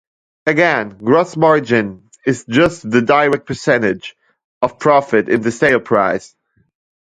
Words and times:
Again, 0.47 0.97
gross 0.97 1.37
margin 1.37 2.09
is 2.25 2.43
just 2.49 2.89
the 2.89 3.03
direct 3.03 3.45
percentage 3.45 4.15
of 4.63 4.79
profit 4.79 5.29
in 5.29 5.41
the 5.43 5.51
sale 5.51 5.79
price. 5.79 6.35